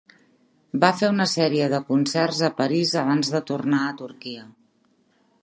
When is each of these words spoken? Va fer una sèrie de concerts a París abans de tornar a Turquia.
Va 0.83 0.89
fer 1.01 1.09
una 1.15 1.27
sèrie 1.33 1.67
de 1.73 1.81
concerts 1.91 2.41
a 2.49 2.49
París 2.63 2.95
abans 3.03 3.31
de 3.37 3.43
tornar 3.53 3.83
a 3.91 3.95
Turquia. 4.03 4.49